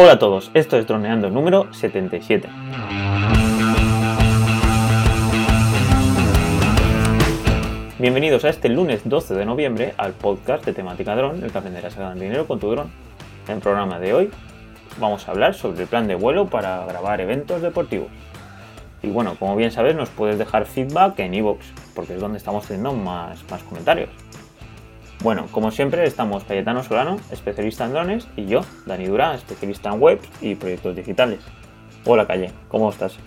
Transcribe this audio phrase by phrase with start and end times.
[0.00, 2.48] Hola a todos, esto es Droneando número 77.
[7.98, 11.96] Bienvenidos a este lunes 12 de noviembre al podcast de temática dron, el que aprenderás
[11.96, 12.92] a ganar dinero con tu dron.
[13.48, 14.30] En el programa de hoy
[15.00, 18.06] vamos a hablar sobre el plan de vuelo para grabar eventos deportivos.
[19.02, 22.64] Y bueno, como bien sabes, nos puedes dejar feedback en iVoox, porque es donde estamos
[22.68, 24.10] teniendo más, más comentarios.
[25.20, 30.00] Bueno, como siempre, estamos Cayetano Solano, especialista en drones, y yo, Dani Durán, especialista en
[30.00, 31.40] webs y proyectos digitales.
[32.06, 33.18] Hola Calle, ¿cómo estás?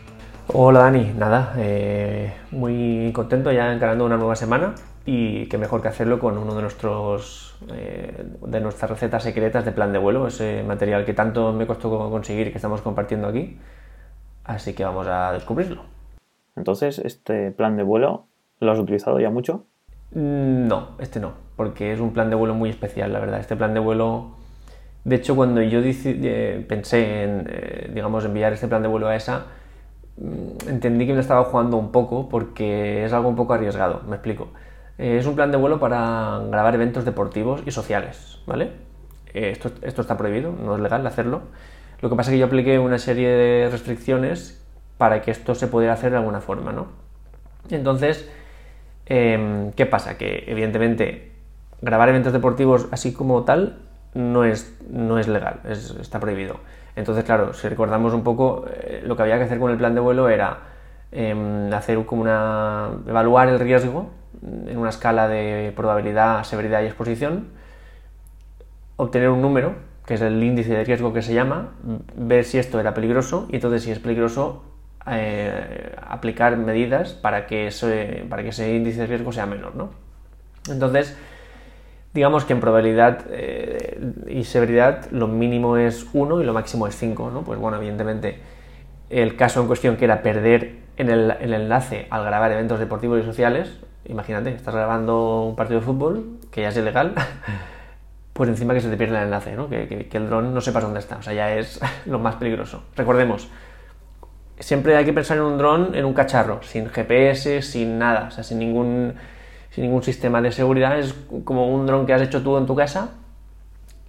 [0.48, 4.74] Hola Dani, nada, eh, muy contento ya encarando una nueva semana
[5.06, 9.74] y qué mejor que hacerlo con uno de nuestros eh, de nuestras recetas secretas de
[9.74, 13.60] plan de vuelo, ese material que tanto me costó conseguir y que estamos compartiendo aquí.
[14.46, 15.84] Así que vamos a descubrirlo.
[16.56, 18.28] Entonces, ¿este plan de vuelo
[18.62, 19.66] lo has utilizado ya mucho?
[20.14, 23.40] Mm, no, este no, porque es un plan de vuelo muy especial, la verdad.
[23.40, 24.32] Este plan de vuelo,
[25.04, 29.16] de hecho, cuando yo eh, pensé en, eh, digamos, enviar este plan de vuelo a
[29.16, 29.46] esa,
[30.18, 34.16] mm, entendí que me estaba jugando un poco porque es algo un poco arriesgado, me
[34.16, 34.50] explico.
[34.98, 38.72] Eh, es un plan de vuelo para grabar eventos deportivos y sociales, ¿vale?
[39.34, 41.42] esto, esto está prohibido, no es legal hacerlo.
[42.02, 44.62] Lo que pasa es que yo apliqué una serie de restricciones
[44.98, 46.88] para que esto se pudiera hacer de alguna forma, ¿no?
[47.70, 48.30] Entonces,
[49.14, 50.18] Em, ¿Qué pasa?
[50.18, 51.34] Que evidentemente
[51.82, 53.80] grabar eventos deportivos así como tal
[54.14, 55.60] no es, no es legal,
[56.00, 56.62] está prohibido.
[56.96, 59.96] Entonces, claro, si recordamos un poco, eh, lo que había que hacer con el plan
[59.96, 60.60] de vuelo era
[61.12, 62.92] em, hacer como una.
[63.06, 64.12] evaluar el riesgo
[64.42, 67.50] en una escala de probabilidad, severidad y exposición,
[68.96, 71.72] obtener un número, que es el índice de riesgo que se llama,
[72.16, 74.71] ver si esto era peligroso y entonces si es peligroso
[75.08, 79.76] eh, aplicar medidas para que, ese, para que ese índice de riesgo sea menor.
[79.76, 79.90] ¿no?
[80.70, 81.18] Entonces,
[82.14, 86.96] digamos que en probabilidad eh, y severidad lo mínimo es 1 y lo máximo es
[86.96, 87.32] 5.
[87.32, 87.42] ¿no?
[87.44, 88.40] Pues bueno, evidentemente
[89.10, 93.24] el caso en cuestión que era perder en el, enlace al grabar eventos deportivos y
[93.24, 97.14] sociales, imagínate, estás grabando un partido de fútbol, que ya es ilegal,
[98.34, 99.68] pues encima que se te pierde el enlace, ¿no?
[99.68, 102.84] que, que el dron no sepas dónde está, o sea, ya es lo más peligroso.
[102.96, 103.50] Recordemos,
[104.62, 108.32] siempre hay que pensar en un dron, en un cacharro, sin GPS, sin nada, o
[108.32, 109.16] sea, sin ningún,
[109.72, 110.98] sin ningún sistema de seguridad.
[110.98, 111.14] Es
[111.44, 113.12] como un dron que has hecho tú en tu casa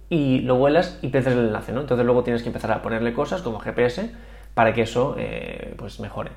[0.09, 1.81] y lo vuelas y pierdes el enlace, ¿no?
[1.81, 4.11] Entonces luego tienes que empezar a ponerle cosas como GPS
[4.53, 6.31] para que eso eh, pues mejore.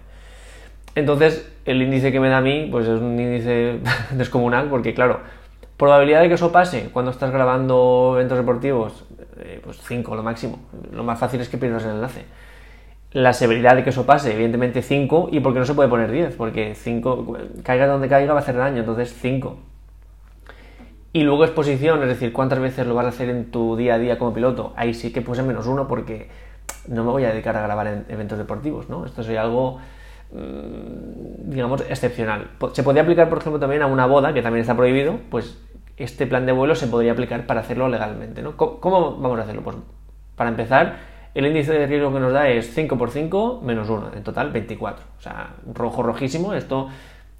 [0.95, 3.81] Entonces el índice que me da a mí pues es un índice
[4.13, 5.21] descomunal porque claro,
[5.77, 9.05] probabilidad de que eso pase cuando estás grabando eventos deportivos,
[9.39, 10.59] eh, pues 5 lo máximo.
[10.91, 12.25] Lo más fácil es que pierdas el enlace
[13.13, 16.37] la severidad de que eso pase, evidentemente 5, y porque no se puede poner 10,
[16.37, 19.59] porque 5, caiga donde caiga va a hacer daño, entonces 5.
[21.13, 23.99] Y luego exposición, es decir, cuántas veces lo vas a hacer en tu día a
[23.99, 26.29] día como piloto, ahí sí que puse menos 1 porque
[26.89, 29.07] no me voy a dedicar a grabar en eventos deportivos, ¿no?
[29.07, 29.79] Esto sería algo,
[30.33, 32.51] mm, digamos, excepcional.
[32.73, 35.59] Se podría aplicar, por ejemplo, también a una boda, que también está prohibido, pues
[35.97, 38.57] este plan de vuelo se podría aplicar para hacerlo legalmente, ¿no?
[38.57, 39.63] ¿Cómo, vamos a hacerlo?
[39.63, 39.77] Pues
[40.37, 40.99] para empezar,
[41.37, 44.51] el índice de riesgo que nos da es 5 por 5 menos 1, en total
[44.51, 45.05] 24.
[45.19, 46.55] O sea, rojo rojísimo.
[46.55, 46.89] Esto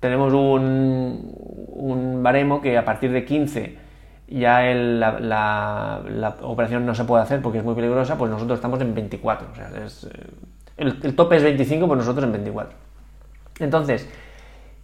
[0.01, 1.33] tenemos un,
[1.69, 3.87] un baremo que a partir de 15
[4.29, 8.95] ya la, operación no se puede hacer porque es muy peligrosa, pues nosotros estamos en
[8.95, 9.49] 24.
[9.51, 10.27] O sea, eh,
[10.77, 12.77] el, tope es 25, pues nosotros en 24.
[13.61, 14.07] Entonces,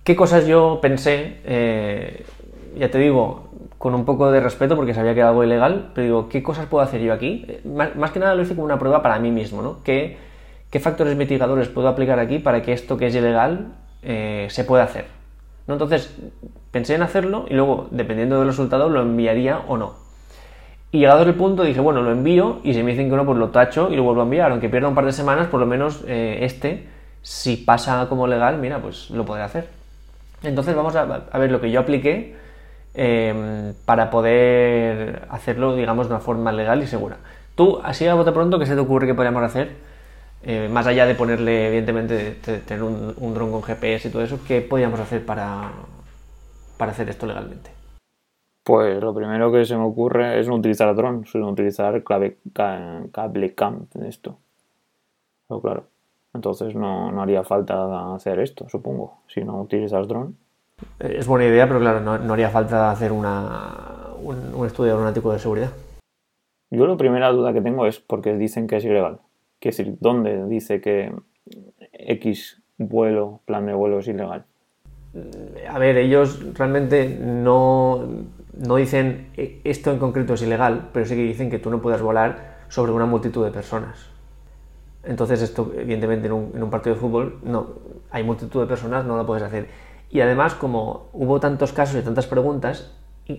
[0.05, 1.41] ¿qué cosas yo pensé?
[1.45, 2.25] Eh,
[2.77, 3.53] ya te digo,
[3.83, 6.67] con un poco de respeto porque sabía que era algo ilegal, pero digo, ¿qué cosas
[6.67, 7.45] puedo hacer yo aquí?
[7.49, 9.83] Eh, más, que nada lo hice como una prueba para mí mismo, ¿no?
[9.83, 10.19] ¿Qué,
[10.71, 13.73] qué factores mitigadores puedo aplicar aquí para que esto que es ilegal
[14.05, 15.07] eh, se pueda hacer?
[15.67, 15.75] ¿No?
[15.75, 16.17] Entonces,
[16.71, 19.95] pensé en hacerlo y luego, dependiendo del resultado, lo enviaría o no.
[20.93, 23.37] Y llegado el punto, dije, bueno, lo envío y si me dicen que no, pues
[23.37, 24.53] lo tacho y lo vuelvo a enviar.
[24.53, 26.87] Aunque pierda un par de semanas, por lo menos eh, este,
[27.21, 29.67] si pasa como legal, mira, pues lo podré hacer.
[30.45, 32.42] Entonces vamos a ver lo que yo apliqué
[32.95, 37.17] Em, para poder hacerlo, digamos, de una forma legal y segura.
[37.55, 39.71] Tú, así a bote pronto, ¿qué se te ocurre que podríamos hacer?
[40.43, 44.23] Eh, más allá de ponerle, evidentemente, de, tener un, un dron con GPS y todo
[44.23, 45.71] eso, ¿qué podríamos hacer para,
[46.77, 47.71] para hacer esto legalmente?
[48.65, 53.55] Pues lo primero que se me ocurre es no utilizar dron, sino utilizar clave, cable
[53.55, 54.39] cam en esto.
[55.49, 55.85] Pero claro,
[56.33, 60.37] entonces no, no, haría falta hacer esto, supongo, si no utilizas dron.
[60.99, 65.71] Es buena idea, pero claro, no, haría falta hacer una, un, estudio aeronáutico de seguridad.
[66.71, 69.21] Yo la primera duda que tengo es porque dicen que es ilegal.
[69.59, 71.15] Quiero decir, ¿dónde dice que
[71.93, 74.45] X vuelo, plan de vuelo es ilegal?
[75.69, 78.09] A ver, ellos realmente no,
[78.57, 82.01] no dicen esto en concreto es ilegal, pero sí que dicen que tú no puedes
[82.01, 84.13] volar sobre una multitud de personas.
[85.05, 87.67] Entonces esto, evidentemente, en un, partido de fútbol no
[88.11, 89.67] hay multitud de personas, no lo puedes hacer.
[90.13, 92.95] Y además, como hubo tantos casos y tantas preguntas,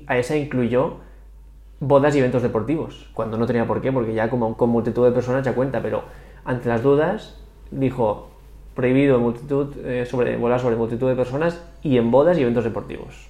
[0.08, 0.96] a esa incluyó
[1.80, 5.12] bodas y eventos deportivos, cuando no tenía por qué, porque ya como con multitud de
[5.12, 6.02] personas ya cuenta, pero
[6.44, 7.40] ante las dudas
[7.70, 8.30] dijo
[8.74, 13.30] prohibido multitud, eh, sobre, volar sobre multitud de personas y en bodas y eventos deportivos.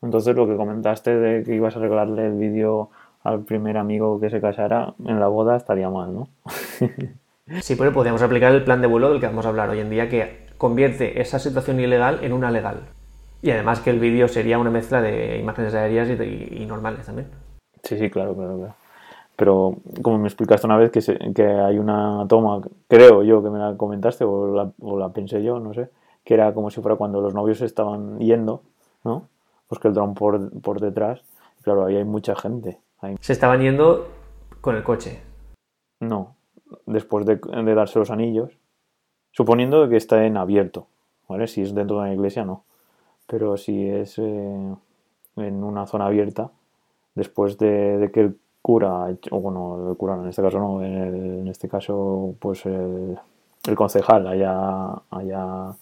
[0.00, 2.90] Entonces lo que comentaste de que ibas a regalarle el vídeo
[3.24, 6.28] al primer amigo que se casara en la boda estaría mal, ¿no?
[7.60, 9.90] sí, pero podríamos aplicar el plan de vuelo del que vamos a hablar hoy en
[9.90, 12.82] día que convierte esa situación ilegal en una legal.
[13.40, 17.28] Y además que el vídeo sería una mezcla de imágenes aéreas y, normales también.
[17.84, 18.74] Sí, sí, claro, claro, claro.
[19.36, 21.00] Pero como me explicaste una vez que,
[21.32, 25.42] que hay una toma, creo yo que me la comentaste o la, o la pensé
[25.44, 25.88] yo, no sé,
[26.24, 28.62] que era como si fuera cuando los novios estaban yendo,
[29.04, 29.28] ¿no?
[29.68, 31.22] Pues que el dron por, por detrás,
[31.62, 32.80] claro, ahí hay mucha gente.
[33.20, 34.08] Se estaban yendo
[34.60, 35.20] con el coche.
[36.00, 36.34] No,
[36.86, 37.38] después de,
[37.74, 38.57] darse los anillos,
[39.32, 40.86] suponiendo que está en abierto,
[41.28, 41.46] ¿vale?
[41.46, 42.64] Si es dentro de una iglesia, no.
[43.26, 44.74] Pero si es eh,
[45.36, 46.50] en una zona abierta,
[47.14, 51.68] después de, que el cura, o bueno, el cura en este caso no, en, este
[51.68, 53.18] caso, pues el,
[53.66, 55.74] el, concejal haya, haya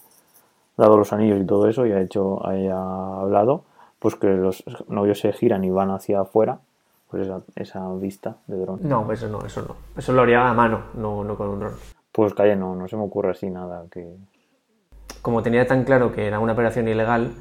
[0.77, 3.63] dado los anillos y todo eso y ha hecho, haya hablado,
[3.99, 6.59] pues que los novios se giran y van hacia afuera
[7.09, 8.79] pues esa, vista de dron.
[8.83, 9.75] No, eso no, eso no.
[9.97, 11.73] Eso lo haría a mano, no, con un dron.
[12.17, 14.15] Pues calle, no, no se me ocurre así nada que...
[15.21, 17.35] Como tenía tan claro que era una operación ilegal,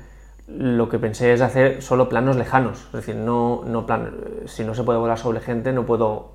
[0.48, 2.84] lo que pensé es hacer solo planos lejanos.
[2.88, 4.10] Es decir, no, no plan...
[4.44, 6.32] si no se puede volar sobre gente, no puedo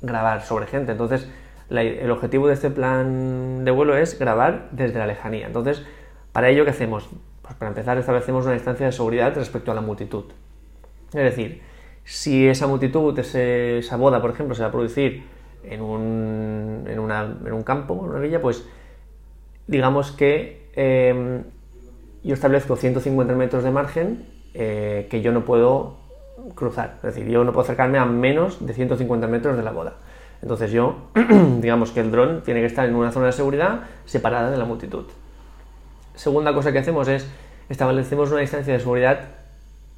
[0.00, 0.92] grabar sobre gente.
[0.92, 1.28] Entonces,
[1.68, 5.46] el objetivo de este plan de vuelo es grabar desde la lejanía.
[5.46, 5.84] Entonces,
[6.32, 7.10] para ello, ¿qué hacemos?
[7.42, 10.24] Pues para empezar, establecemos una distancia de seguridad respecto a la multitud.
[11.08, 11.60] Es decir,
[12.04, 16.98] si esa multitud, esa boda, por ejemplo, se va a producir en un, en,
[17.52, 18.66] un campo, en una villa, pues
[19.66, 21.42] digamos que em,
[22.22, 25.96] yo establezco 150 metros de margen eh, que yo no puedo
[26.54, 26.96] cruzar.
[26.96, 29.94] Es decir, yo no puedo acercarme a menos de 150 metros de la boda.
[30.42, 31.10] Entonces yo,
[31.60, 34.64] digamos que el dron tiene que estar en una zona de seguridad separada de la
[34.64, 35.04] multitud.
[36.14, 37.28] Segunda cosa que hacemos es
[37.68, 39.20] establecemos una distancia de seguridad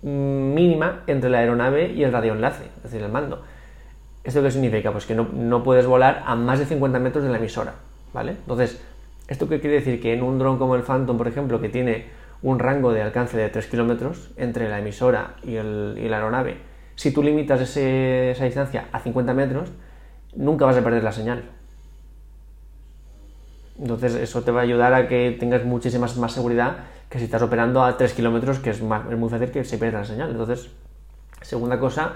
[0.02, 3.42] mínima entre la aeronave y el radioenlace, es decir, el mando.
[4.24, 4.90] ¿Esto qué significa?
[4.90, 7.74] Pues que no, puedes volar a más de 50 metros de la emisora,
[8.14, 8.32] ¿vale?
[8.32, 8.80] Entonces,
[9.28, 10.00] ¿esto qué quiere decir?
[10.00, 12.06] Que en un dron como el Phantom, por ejemplo, que tiene
[12.42, 16.56] un rango de alcance de 3 kilómetros entre la emisora y, la aeronave,
[16.96, 19.68] si tú limitas esa distancia a 50 metros,
[20.34, 21.44] nunca vas a perder la señal.
[23.78, 26.76] Entonces, eso te va a ayudar a que tengas muchísima más seguridad
[27.10, 30.04] que si estás operando a 3 kilómetros, que es, muy fácil que se pierda la
[30.04, 30.30] señal.
[30.30, 30.70] Entonces,
[31.42, 32.14] segunda cosa,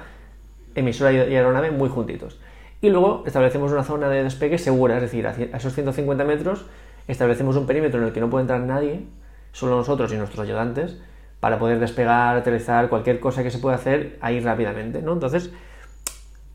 [0.75, 2.39] emisora y aeronave muy juntitos.
[2.81, 6.67] Y luego establecemos una zona de despegue segura, es decir, a esos 150 metros
[7.09, 9.03] establecemos un perímetro en el que no puede entrar nadie,
[9.53, 11.01] solo nosotros y nuestros ayudantes,
[11.41, 15.15] para poder despegar, aterrizar, cualquier cosa que se pueda hacer ahí rápidamente, ¿no?
[15.15, 15.51] Entonces,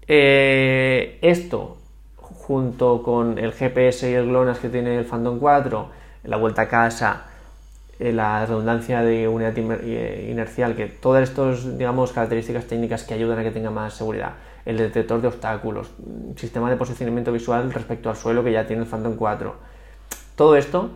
[0.07, 1.77] eh, esto,
[2.15, 5.89] junto con el GPS y el GLONASS que tiene el Phantom 4,
[6.25, 7.25] la vuelta a casa,
[8.11, 13.43] la redundancia de unidad eh, inercial, que todas estas, digamos, características técnicas que ayudan a
[13.43, 14.33] que tenga más seguridad,
[14.65, 18.83] el detector de obstáculos, mm, sistema de posicionamiento visual respecto al suelo que ya tiene
[18.83, 19.55] el Phantom 4,
[20.35, 20.89] todo esto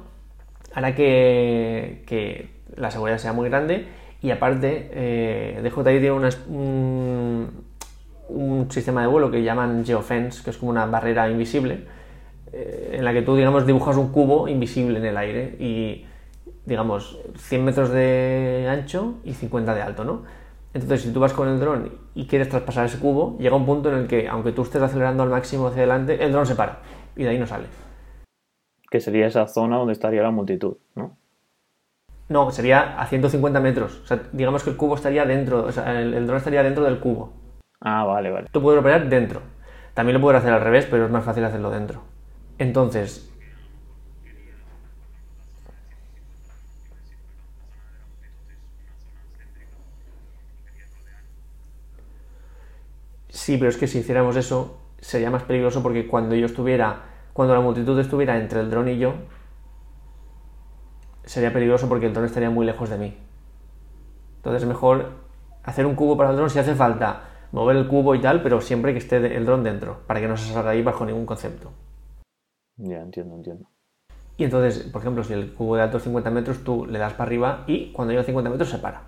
[0.74, 3.88] hará que, la seguridad sea muy grande
[4.22, 7.50] y aparte eh, DJI tiene un,
[8.30, 11.86] un, sistema de vuelo que llaman geofence, que es como una barrera invisible,
[12.52, 16.06] eh, en la que tú, digamos, dibujas un cubo invisible en el aire y
[16.68, 20.24] digamos, 100 metros de ancho y 50 de alto, ¿no?
[20.74, 23.90] Entonces, si tú vas con el dron y quieres traspasar ese cubo, llega un punto
[23.90, 26.80] en el que, aunque tú estés acelerando al máximo hacia adelante, el dron se para
[27.16, 27.68] y de ahí no sale.
[28.92, 31.18] Que sería esa zona donde estaría la multitud, ¿no?
[32.28, 34.02] No, sería a 150 metros.
[34.04, 36.84] O sea, digamos que el cubo estaría dentro, o sea, el, el dron estaría dentro
[36.84, 37.32] del cubo.
[37.80, 38.50] Ah, vale, vale.
[38.52, 39.42] Tú puedes operar dentro.
[39.94, 42.04] También lo puedes hacer al revés, pero es más fácil hacerlo dentro.
[42.58, 43.34] Entonces,
[53.48, 57.54] Sí, pero es que si hiciéramos eso sería más peligroso porque cuando yo estuviera, cuando
[57.54, 59.14] la multitud estuviera entre el dron y yo,
[61.24, 63.18] sería peligroso porque el dron estaría muy lejos de mí.
[64.36, 65.12] Entonces es mejor
[65.64, 67.22] hacer un cubo para el dron si hace falta,
[67.54, 70.36] mover el cubo y tal, pero siempre que esté el dron dentro, para que no
[70.36, 71.72] se salga ahí bajo ningún concepto.
[72.76, 73.70] Ya, entiendo, entiendo.
[74.36, 77.14] Y entonces, por ejemplo, si el cubo de alto es 50 metros, tú le das
[77.14, 79.04] para arriba y cuando llega a 50 metros se para.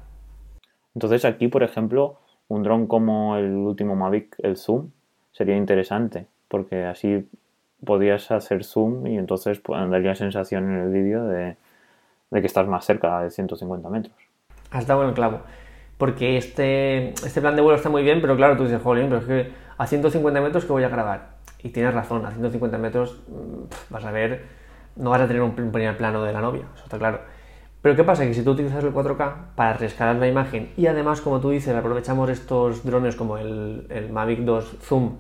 [0.96, 4.90] Entonces aquí, por ejemplo, un dron como el último Mavic, el Zoom,
[5.32, 7.26] sería interesante, porque así
[7.86, 11.56] podías hacer zoom y entonces pues, daría sensación en el vídeo de,
[12.32, 14.16] que estás más cerca de 150 metros.
[14.72, 15.42] Has dado el clavo.
[15.98, 19.18] Porque este, este plan de vuelo está muy bien, pero claro, tú dices, joder, pero
[19.18, 21.32] es que a 150 metros que voy a grabar.
[21.62, 24.46] Y tienes razón, a 150 metros mm, vas a ver,
[24.96, 27.20] no vas a tener un primer plano de la novia, eso está claro.
[27.82, 28.26] Pero ¿qué pasa?
[28.26, 31.74] Que si tú utilizas el 4K para rescalar la imagen y además, como tú dices,
[31.76, 35.18] aprovechamos estos drones como el, el Mavic 2 Zoom,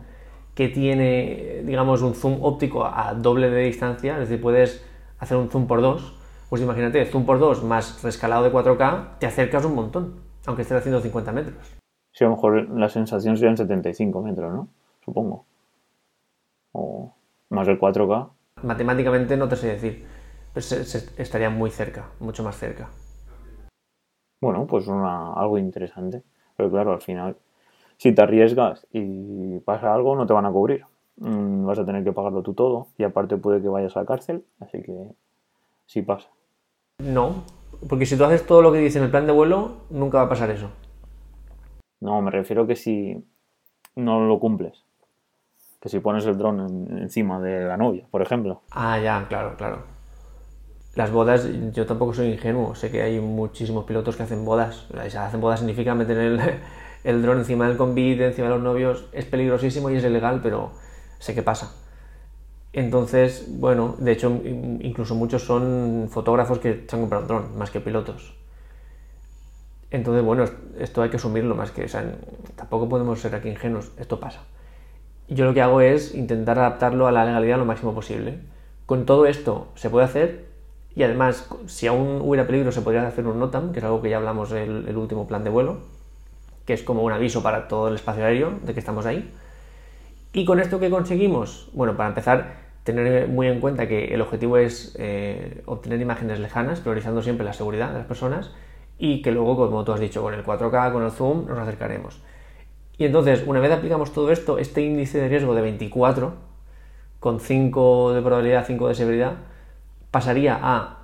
[0.54, 4.86] que tiene, digamos, un zoom óptico a doble de distancia, es decir, puedes
[5.20, 9.26] hacer un zoom por 2, pues imagínate, zoom por 2 más rescalado de 4K, te
[9.26, 11.56] acercas un montón, aunque estés a 150 metros.
[12.12, 14.68] Sí, a lo mejor la sensación serían 75 metros, ¿no?
[15.06, 15.46] Supongo.
[16.74, 17.14] O
[17.50, 18.30] más del 4K.
[18.64, 20.06] Matemáticamente no te sé decir,
[20.54, 20.66] pero
[21.18, 22.90] estaría muy cerca, mucho más cerca.
[24.42, 26.24] Bueno, pues una, algo interesante.
[26.56, 27.36] Pero claro, al final
[28.00, 30.86] si te arriesgas y pasa algo, no te van a cubrir.
[31.18, 34.06] Mm, vas a tener que pagarlo tú todo y aparte puede que vayas a la
[34.06, 34.96] cárcel, así que
[35.86, 36.30] sí pasa.
[37.00, 37.44] No,
[37.90, 40.24] porque si tú haces todo lo que dice en el plan de vuelo, nunca va
[40.24, 40.70] a pasar eso.
[42.00, 43.22] No, me refiero que si
[43.98, 44.86] no lo cumples.
[45.82, 48.62] Que si pones el dron encima de la novia, por ejemplo.
[48.72, 49.99] Ah, ya, claro, claro.
[50.96, 52.76] Las bodas, yo tampoco soy ingenuo.
[52.76, 54.88] Sé que hay muchísimos pilotos que hacen bodas.
[54.94, 56.40] hacen bodas significa meter el,
[57.04, 60.72] el dron encima del convite, encima de los novios, es peligrosísimo y es ilegal, pero
[61.20, 61.74] sé qué pasa.
[62.74, 64.42] Entonces, bueno, de hecho,
[64.80, 68.36] incluso muchos son fotógrafos que se han comprado un dron, más que pilotos.
[69.92, 70.46] Entonces, bueno,
[70.78, 72.16] esto hay que asumirlo más que, o sea,
[72.56, 74.42] tampoco podemos ser aquí ingenuos, esto pasa.
[75.28, 78.40] Yo lo que hago es intentar adaptarlo a la legalidad lo máximo posible.
[78.86, 80.49] Con todo esto se puede hacer
[80.96, 84.10] y además, si aún hubiera peligro, se podría hacer un NOTAM, que es algo que
[84.10, 85.78] ya hablamos en el último plan de vuelo,
[86.66, 89.32] que es como un aviso para todo el espacio aéreo de que estamos ahí.
[90.34, 91.70] ¿Y con esto qué conseguimos?
[91.74, 96.80] Bueno, para empezar, tener muy en cuenta que el objetivo es eh, obtener imágenes lejanas,
[96.80, 98.52] priorizando siempre la seguridad de las personas,
[98.98, 102.22] y que luego, como tú has dicho, con el 4K, con el zoom, nos acercaremos.
[102.98, 106.34] Y entonces, una vez aplicamos todo esto, este índice de riesgo de 24,
[107.20, 109.34] con 5 de probabilidad, 5 de severidad,
[110.12, 110.98] pasaría a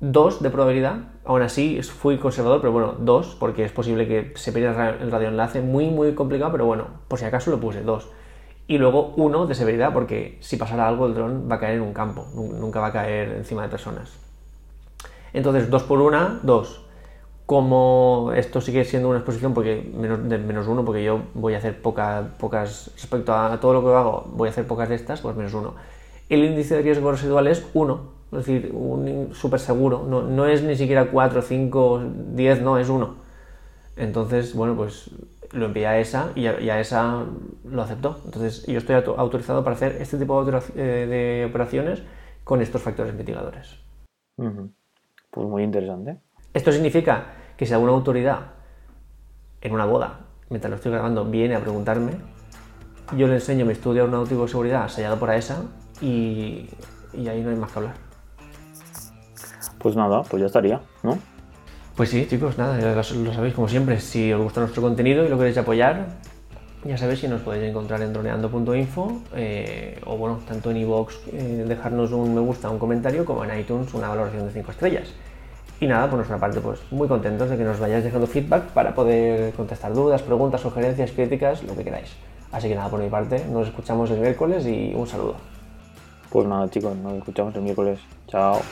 [0.00, 4.52] 2 de probabilidad, aún así fui conservador, pero bueno, 2, porque es posible que se
[4.52, 8.08] pierda el radioenlace, muy muy complicado, pero bueno, por si acaso lo puse 2.
[8.66, 11.82] Y luego 1 de severidad, porque si pasara algo el dron va a caer en
[11.82, 14.18] un campo, nunca va a caer encima de personas.
[15.32, 16.86] Entonces, 2 por 1, 2.
[17.46, 21.58] Como esto sigue siendo una exposición porque menos, de menos 1, porque yo voy a
[21.58, 25.20] hacer poca, pocas, respecto a todo lo que hago, voy a hacer pocas de estas,
[25.20, 25.74] pues menos 1.
[26.32, 30.04] El índice de riesgo residual es 1, es decir, un súper seguro.
[30.08, 33.14] No, es ni siquiera 4, 5, 10, no, es 1.
[33.96, 35.10] Entonces, bueno, pues
[35.50, 37.26] lo envié a esa y a, esa
[37.68, 38.18] lo aceptó.
[38.24, 42.02] Entonces, yo estoy autorizado para hacer este tipo de, eh, operaciones
[42.44, 43.76] con estos factores mitigadores.
[44.38, 46.16] Pues muy interesante.
[46.54, 47.26] Esto significa
[47.58, 48.52] que si alguna autoridad
[49.60, 52.12] en una boda, mientras lo estoy grabando, viene a preguntarme,
[53.18, 55.64] yo le enseño mi estudio aeronáutico de seguridad sellado por ESA
[56.02, 56.68] y,
[57.14, 57.94] y ahí no hay más que hablar.
[59.78, 61.18] Pues nada, pues ya estaría, ¿no?
[61.96, 64.00] Pues sí, chicos, nada, ya lo, sabéis como siempre.
[64.00, 66.06] Si os gusta nuestro contenido y lo queréis apoyar,
[66.84, 71.64] ya sabéis si nos podéis encontrar en droneando.info eh, o bueno, tanto en iVoox eh,
[71.68, 75.08] dejarnos un me gusta, un comentario, como en iTunes una valoración de 5 estrellas.
[75.80, 78.94] Y nada, por nuestra parte, pues muy contentos de que nos vayáis dejando feedback para
[78.94, 82.10] poder contestar dudas, preguntas, sugerencias, críticas, lo que queráis.
[82.52, 85.51] Así que nada, por mi parte, nos escuchamos el miércoles y un saludo.
[86.32, 88.00] Pues nada, chicos, nos escuchamos el miércoles.
[88.26, 88.62] Chao.